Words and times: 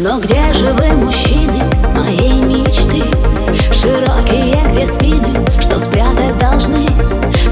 Но 0.00 0.20
где 0.20 0.52
же 0.52 0.72
вы, 0.74 0.92
мужчины, 0.92 1.60
моей 1.96 2.40
мечты? 2.40 3.02
Широкие, 3.72 4.64
где 4.70 4.86
спины, 4.86 5.44
что 5.60 5.80
спрятать 5.80 6.38
должны 6.38 6.86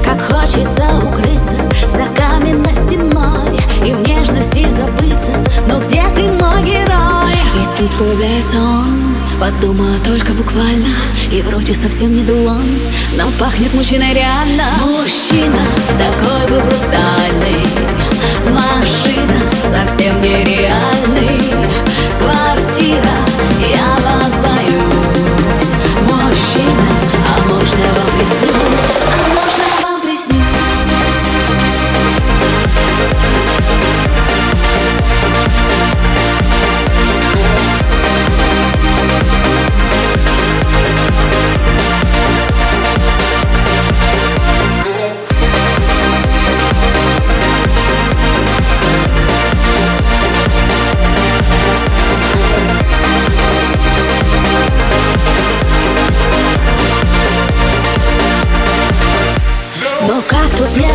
Как 0.01 0.21
хочется 0.21 0.87
укрыться 1.03 1.57
за 1.91 2.05
каменной 2.15 2.73
стеной 2.73 3.59
И 3.85 3.91
в 3.91 4.07
нежности 4.07 4.65
забыться, 4.69 5.31
но 5.67 5.81
где 5.81 6.03
ты, 6.15 6.29
мой 6.41 6.63
герой? 6.63 7.33
И 7.33 7.77
тут 7.77 7.91
появляется 7.99 8.57
он, 8.57 9.17
подумала 9.41 9.97
только 10.05 10.31
буквально 10.31 10.95
И 11.29 11.41
вроде 11.41 11.73
совсем 11.73 12.15
не 12.15 12.23
дулон, 12.23 12.79
но 13.17 13.29
пахнет 13.37 13.73
мужчиной 13.73 14.13
реально 14.13 14.63
Мужчина 14.85 15.63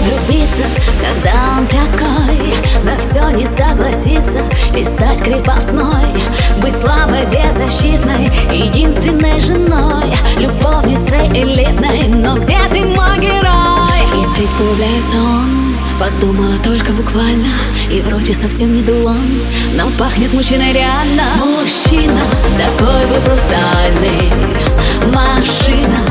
влюбиться, 0.02 0.66
когда 1.00 1.58
он 1.58 1.66
такой 1.66 2.54
На 2.84 2.98
все 3.00 3.30
не 3.30 3.46
согласиться 3.46 4.40
и 4.76 4.84
стать 4.84 5.22
крепостной. 5.22 6.06
Быть 6.60 6.76
слабой, 6.80 7.24
беззащитной, 7.26 8.28
единственной 8.52 9.40
женой 9.40 10.12
Любовницей 10.38 11.28
элитной, 11.28 12.08
но 12.08 12.36
где 12.36 12.58
ты, 12.70 12.84
мой 12.84 13.18
герой? 13.18 13.82
И 14.14 14.24
тут 14.36 14.48
появляется 14.58 15.16
он, 15.16 15.74
подумала 15.98 16.54
только 16.64 16.92
буквально 16.92 17.48
И 17.90 18.00
вроде 18.00 18.34
совсем 18.34 18.74
не 18.74 18.82
дулон, 18.82 19.42
но 19.74 19.90
пахнет 19.98 20.32
мужчиной 20.32 20.72
реально. 20.72 21.24
Мужчина 21.38 22.20
такой 22.58 23.06
бы 23.06 23.20
брутальный 23.24 24.32
Машина 25.12 26.04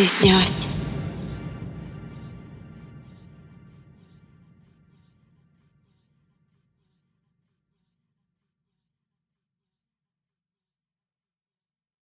приснюсь? 0.00 0.66